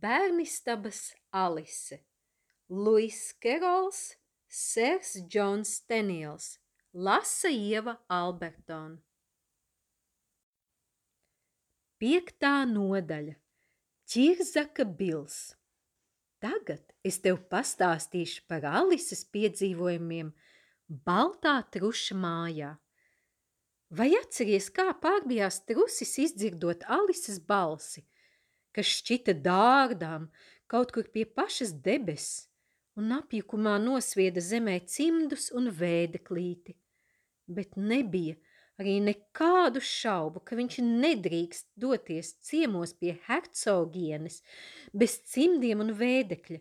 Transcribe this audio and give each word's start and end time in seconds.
Bērnistabas 0.00 1.12
Alise, 1.36 1.98
Luis 2.68 3.34
Kerols, 3.42 4.14
Sers 4.48 5.18
Džons 5.28 5.82
Teniels, 5.84 6.58
lasa 6.94 7.50
Ieva 7.52 7.98
Albertona. 8.08 8.96
Piektā 12.00 12.62
nodaļa 12.66 13.36
Čirzaka 14.08 14.88
Bils 14.88 15.52
Tagad 16.42 16.82
es 17.06 17.20
tev 17.22 17.36
pastāstīšu 17.52 18.48
par 18.50 18.64
Alises 18.66 19.26
piedzīvojumiem 19.30 20.32
Baltā 21.06 21.58
truša 21.76 22.16
mājā. 22.18 22.72
Vai 23.92 24.08
atceries, 24.16 24.66
kā 24.72 24.88
pārbijās 25.04 25.60
trusis 25.68 26.16
izdzirdot 26.24 26.82
Alises 26.88 27.38
balsi, 27.38 28.02
kas 28.76 28.88
šķita 28.98 29.36
dārdām 29.44 30.28
kaut 30.72 30.92
kur 30.94 31.08
pie 31.12 31.26
pašas 31.28 31.74
debesis, 31.84 32.48
un 32.96 33.12
apjukumā 33.16 33.76
nosvieda 33.80 34.40
zemē 34.44 34.78
cimdus 34.88 35.50
un 35.56 35.70
vēdeklīti, 35.72 36.74
bet 37.48 37.76
nebija 37.76 38.36
arī 38.80 38.98
nekādu 39.04 39.82
šaubu, 39.84 40.42
ka 40.44 40.56
viņš 40.58 40.78
nedrīkst 40.84 41.68
doties 41.78 42.34
ciemos 42.44 42.94
pie 42.98 43.14
hercogienes 43.28 44.40
bez 44.92 45.18
cimdiem 45.32 45.84
un 45.84 45.92
vēdekļa, 45.96 46.60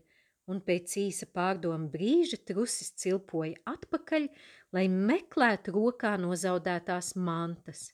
un 0.52 0.59
pēc 0.67 0.98
īsa 1.05 1.28
pārdoma 1.31 1.88
brīža 1.94 2.41
trusis 2.48 2.91
cilpoja 3.00 3.59
atpakaļ, 3.73 4.28
lai 4.75 4.86
meklētu 4.91 5.75
rokā 5.75 6.16
nozaudētās 6.20 7.16
mantas. 7.16 7.89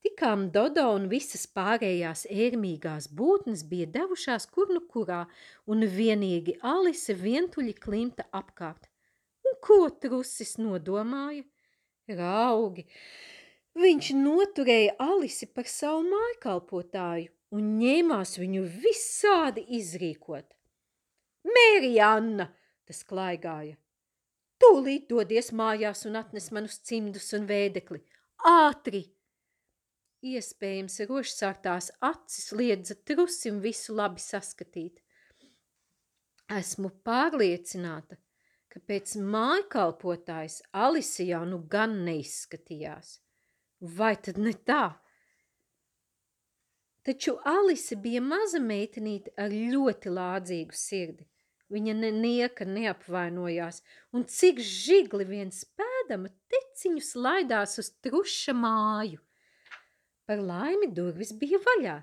Tikām 0.00 0.46
Dodo 0.54 0.86
un 0.96 1.08
visas 1.12 1.42
pārējās 1.56 2.22
ērmīgās 2.32 3.10
būtnes 3.16 3.66
bija 3.68 3.88
devušās 3.98 4.46
kur 4.54 4.70
nu 4.72 4.80
kurā, 4.92 5.26
un 5.68 5.84
vienīgi 5.96 6.56
Alise 6.64 7.16
vientuļi 7.20 7.74
klimta 7.84 8.24
apkārt. 8.40 8.88
Un 9.44 9.58
ko 9.66 9.80
trusis 10.02 10.56
nodomāja? 10.62 11.44
Raugi! 12.08 12.86
Viņš 13.80 14.08
noturēja 14.16 14.96
Alisi 15.04 15.50
par 15.52 15.68
savu 15.68 16.02
mājkalpotāju 16.08 17.28
un 17.56 17.70
ņēmās 17.82 18.34
viņu 18.40 18.64
visādi 18.80 19.66
izrīkot. 19.78 20.48
Mērianna, 21.44 22.48
tas 22.88 23.04
klaigāja. 23.06 23.76
Tūlīt 24.60 25.08
dodies 25.12 25.52
mājās 25.56 26.04
un 26.08 26.18
atnes 26.20 26.50
manus 26.56 26.80
cimdus 26.84 27.32
un 27.36 27.46
vēdekli. 27.48 28.02
Ātri! 28.48 29.06
Iespējams, 30.20 30.98
rošsārtās 31.08 31.86
acis 32.04 32.50
liedza 32.52 32.94
trusim 33.08 33.60
visu 33.64 33.94
labi 33.96 34.20
saskatīt. 34.20 34.98
Esmu 36.52 36.90
pārliecināta, 37.06 38.18
ka 38.68 38.82
pēc 38.84 39.14
mājkalpotājas 39.16 40.58
Alise 40.76 41.24
jau 41.24 41.40
nu 41.48 41.62
gan 41.72 42.02
neizskatījās. 42.04 43.14
Vai 43.80 44.12
tad 44.20 44.36
ne 44.36 44.52
tā? 44.52 44.90
Taču 47.00 47.38
Alise 47.48 47.96
bija 47.96 48.20
maza 48.20 48.60
meitenīte 48.60 49.32
ar 49.40 49.48
ļoti 49.48 50.12
lādzīgu 50.12 50.76
sirdi. 50.76 51.24
Viņa 51.72 51.94
ne 51.96 52.10
nieka 52.12 52.66
neapvainojās, 52.68 53.80
un 54.12 54.28
cik 54.28 54.60
žigli 54.60 55.24
vien 55.24 55.54
spēdama 55.54 56.28
teciņu 56.52 57.00
slaidās 57.08 57.78
uz 57.80 57.92
truša 58.04 58.52
māju. 58.58 59.22
Par 60.30 60.38
laimi 60.38 60.86
durvis 60.94 61.32
bija 61.40 61.58
vaļā. 61.64 61.96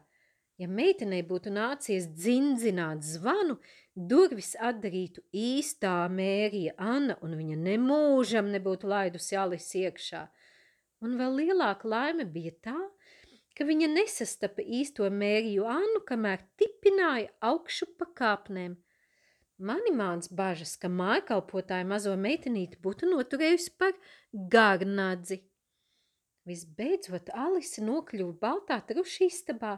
Ja 0.59 0.67
meitenei 0.67 1.21
būtu 1.23 1.53
nācies 1.55 2.09
dzindzināt 2.11 3.05
zvanu, 3.07 3.55
durvis 3.95 4.49
atdarītu 4.69 5.23
īstā 5.31 5.93
mērija 6.11 6.73
Anna, 6.75 7.15
un 7.23 7.37
viņa 7.39 7.55
nemūžam 7.61 8.49
nebūtu 8.51 8.89
laidusi 8.91 9.37
Alis 9.39 9.69
iekšā. 9.79 10.25
Un 11.05 11.15
vēl 11.21 11.39
lielāka 11.43 11.87
laime 11.87 12.25
bija 12.25 12.51
tā, 12.67 12.75
ka 13.55 13.69
viņa 13.69 13.87
nesastapa 13.93 14.65
īsto 14.81 15.07
mēriju 15.23 15.69
Annu, 15.77 16.03
kamēr 16.09 16.43
tipināja 16.59 17.31
augšu 17.53 17.93
pa 17.95 18.11
kāpnēm– 18.19 18.75
Mani 19.57 19.89
māns 19.89 20.27
bažas, 20.29 20.75
ka 20.77 20.89
mājkalpotāja 20.93 21.85
mazo 21.89 22.11
meitenīti 22.13 22.77
būtu 22.81 23.07
noturējusi 23.09 23.71
par 23.81 23.95
garnadzi. 24.53 25.39
Visbeidzot, 26.47 27.31
Alise 27.35 27.83
nokļuva 27.83 28.37
baltā 28.41 28.77
truša 28.87 29.27
istabā, 29.27 29.73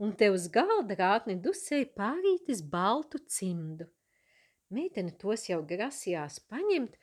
un 0.00 0.14
te 0.18 0.30
uz 0.32 0.48
galda 0.52 0.96
rātni 0.98 1.36
dusēja 1.40 1.90
pārītis 1.98 2.62
baltu 2.74 3.20
cimdu. 3.36 3.90
Meitene 4.72 5.12
tos 5.20 5.44
jau 5.50 5.60
grasījās 5.68 6.38
paņemt, 6.48 6.96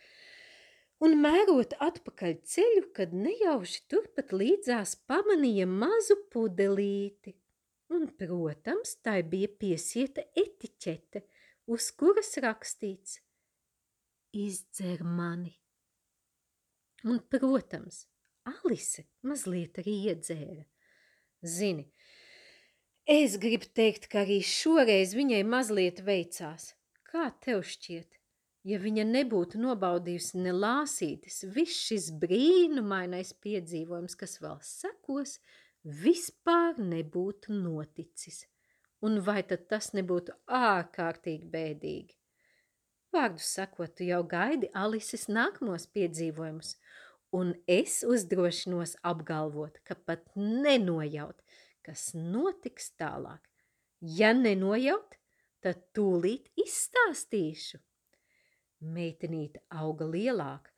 un 1.06 1.14
mērot 1.22 1.78
atpakaļ 1.80 2.34
ceļu, 2.54 2.88
kad 2.98 3.14
nejauši 3.14 3.86
turpat 3.94 4.34
līdzās 4.34 4.96
pamanīja 5.10 5.70
mazu 5.70 6.18
pudelīti. 6.34 7.38
Un, 7.92 8.08
protams, 8.18 8.96
tai 9.04 9.20
bija 9.28 9.52
piesieta 9.62 10.26
etiķete– 10.34 11.26
uz 11.72 11.92
kuras 11.96 12.34
rakstīts 12.44 13.20
Izdzer 14.32 15.04
mani. 15.04 15.54
Un, 17.04 17.20
protams, 17.34 18.06
Alise 18.50 19.06
mazliet 19.28 19.78
arī 19.82 19.96
iedzēra. 20.12 20.64
Zini, 21.42 21.88
es 23.10 23.38
gribu 23.42 23.70
teikt, 23.78 24.08
ka 24.12 24.24
arī 24.26 24.40
šoreiz 24.46 25.16
viņai 25.18 25.42
mazliet 25.48 26.02
veicās. 26.06 26.72
Kā 27.12 27.30
tev 27.44 27.64
šķiet? 27.68 28.20
Ja 28.68 28.78
viņa 28.82 29.08
nebūtu 29.10 29.58
nobaudījusi 29.62 30.44
ne 30.46 30.54
lāsītis, 30.54 31.42
viss 31.56 31.88
šis 31.88 32.12
brīnumainais 32.22 33.34
piedzīvojums, 33.42 34.16
kas 34.20 34.38
vēl 34.44 34.60
sekos, 34.62 35.40
vispār 35.82 36.78
nebūtu 36.78 37.58
noticis 37.58 38.44
un 39.02 39.18
vai 39.26 39.42
tad 39.50 39.66
tas 39.70 39.92
nebūtu 39.98 40.36
ārkārtīgi 40.46 41.50
bēdīgi? 41.54 42.18
Vārdu 43.12 43.44
sakot, 43.44 43.92
tu 43.98 44.06
jau 44.08 44.22
gaidi 44.24 44.70
Alises 44.78 45.26
nākamos 45.28 45.88
piedzīvojumus, 45.96 46.76
un 47.32 47.54
es 47.68 48.02
uzdrošinos 48.08 48.98
apgalvot, 49.08 49.80
ka 49.88 49.96
pat 49.96 50.26
nenojaut, 50.36 51.40
kas 51.86 52.12
notiks 52.16 52.92
tālāk. 53.00 53.42
Ja 54.02 54.34
nenojaut, 54.34 55.18
tad 55.62 55.84
tūlīt 55.96 56.50
izstāstīšu. 56.60 57.80
Meitenīte 58.82 59.62
auga 59.70 60.08
lielāka 60.10 60.72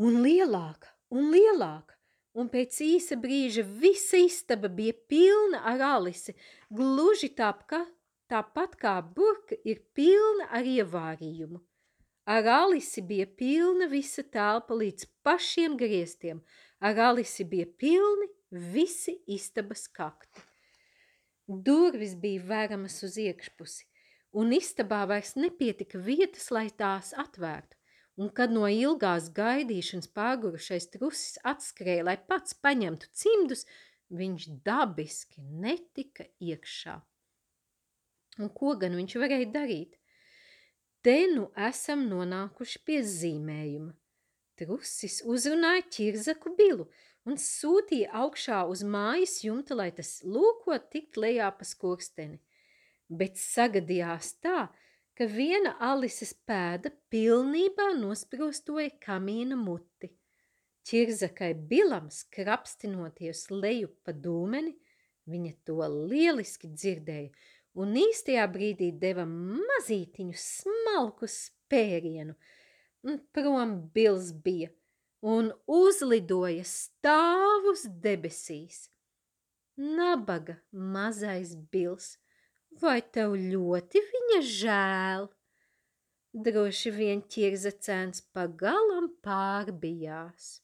un 0.00 0.22
lielāka 0.24 0.94
un 1.10 1.30
lielāka, 1.34 1.96
un 2.38 2.48
pēc 2.52 2.78
īsa 2.86 3.18
brīža 3.20 3.64
visa 3.82 4.20
istaba 4.22 4.70
bija 4.70 4.94
pilna 5.10 5.64
ar 5.72 5.82
Alisi, 5.96 6.36
gluži 6.70 7.32
tāpka, 7.36 7.82
tāpat 8.30 8.76
kā 8.80 8.94
burka 9.02 9.58
ir 9.66 9.82
pilna 9.94 10.46
ar 10.54 10.68
ievārījumu. 10.76 11.60
Ar 12.30 12.46
Alisi 12.46 13.02
bija 13.02 13.26
pilna 13.40 13.88
visa 13.90 14.22
telpa 14.22 14.76
līdz 14.76 15.08
pašiem 15.26 15.74
griestiem, 15.80 16.44
ar 16.78 17.00
Alisi 17.08 17.46
bija 17.54 17.66
pilni 17.82 18.28
visi 18.74 19.16
istabas 19.26 19.88
kakti. 19.88 20.44
Durvis 21.66 22.14
bija 22.22 22.44
vēramas 22.52 23.00
uz 23.06 23.18
iekšpusi, 23.18 23.84
un 24.38 24.54
istabā 24.54 25.02
vairs 25.10 25.34
nepietika 25.34 25.98
vietas, 25.98 26.52
lai 26.54 26.68
tās 26.70 27.10
atvērtu 27.24 27.80
un 28.20 28.28
kad 28.36 28.52
no 28.52 28.66
ilgās 28.68 29.30
gaidīšanas 29.36 30.10
pārgurušais 30.16 30.90
trusis 30.92 31.38
atskrēja, 31.52 32.04
lai 32.08 32.16
pats 32.30 32.56
paņemtu 32.64 33.08
cimdus, 33.16 33.64
viņš 34.10 34.48
dabiski 34.66 35.44
netika 35.62 36.26
iekšā. 36.42 36.98
Un 38.40 38.52
ko 38.56 38.74
gan 38.82 38.96
viņš 38.98 39.16
varēja 39.22 39.48
darīt? 39.54 39.96
Te 41.00 41.16
nu 41.32 41.46
esam 41.68 42.02
nonākuši 42.10 42.80
pie 42.84 42.98
zīmējuma. 43.08 43.94
Trusis 44.60 45.22
uzrunāja 45.24 45.86
ķirzaku 45.96 46.50
bilu 46.58 46.84
un 47.24 47.38
sūtīja 47.40 48.10
augšā 48.20 48.58
uz 48.68 48.82
mājas 48.84 49.38
jumta, 49.40 49.78
lai 49.78 49.88
tas 49.96 50.18
lūkot 50.20 50.90
tikt 50.92 51.16
lejā 51.16 51.48
pa 51.56 51.64
skursteni. 51.64 52.36
Bet 53.08 53.40
sagadījās 53.40 54.34
tā, 54.44 54.66
ka 55.16 55.28
viena 55.28 55.72
Alises 55.88 56.34
pēda 56.48 56.92
pilnībā 57.12 57.94
nosprostoja 57.96 58.92
kamīna 59.00 59.56
muti. 59.56 60.12
Čirzakai 60.84 61.54
bilam 61.70 62.12
skrapstinoties 62.12 63.46
leju 63.52 63.88
pa 64.04 64.12
dūmeni, 64.12 64.76
viņa 65.32 65.56
to 65.64 65.80
lieliski 65.80 66.68
dzirdēja 66.76 67.32
un 67.74 67.96
īstajā 68.00 68.46
brīdī 68.52 68.90
deva 69.02 69.26
mazītiņu 69.28 70.36
smalku 70.36 71.28
spērienu. 71.30 72.36
Prom 73.34 73.76
bils 73.94 74.32
bija 74.44 74.70
un 75.20 75.52
uzlidoja 75.66 76.64
stāvus 76.68 77.86
debesīs. 78.04 78.88
Nabaga 79.80 80.58
mazais 80.72 81.54
bils 81.72 82.16
Vai 82.78 83.00
tev 83.02 83.34
ļoti 83.34 84.00
viņa 84.06 84.40
žēl? 84.46 85.24
Droši 86.46 86.92
vien 86.94 87.22
ķirzacēns 87.34 88.22
pagalam 88.36 89.08
pārbijās. 89.26 90.60